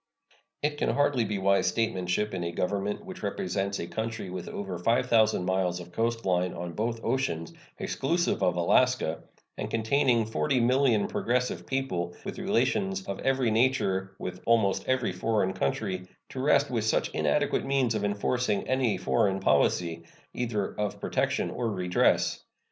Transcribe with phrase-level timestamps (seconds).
[0.63, 4.79] It can hardly be wise statesmanship in a Government which represents a country with over
[4.79, 9.21] 5,000 miles of coast line on both oceans, exclusive of Alaska,
[9.59, 16.07] and containing 40,000,000 progressive people, with relations of every nature with almost every foreign country,
[16.29, 20.01] to rest with such inadequate means of enforcing any foreign policy,
[20.33, 22.43] either of protection or redress.